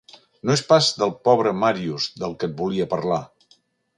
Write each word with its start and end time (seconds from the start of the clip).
No 0.49 0.53
és 0.59 0.63
pas 0.69 0.87
del 1.01 1.13
pobre 1.27 1.51
Màrius 1.65 2.09
del 2.23 2.35
que 2.39 2.51
et 2.53 2.57
volia 2.65 2.91
parlar. 2.95 3.21